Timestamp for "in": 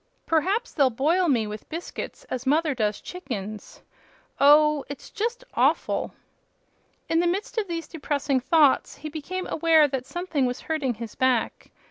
7.07-7.19